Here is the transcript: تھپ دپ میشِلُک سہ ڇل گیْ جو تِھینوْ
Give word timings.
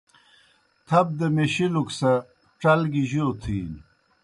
تھپ 0.87 1.07
دپ 1.17 1.31
میشِلُک 1.35 1.89
سہ 1.97 2.11
ڇل 2.61 2.81
گیْ 2.91 3.03
جو 3.09 3.25
تِھینوْ 3.41 3.79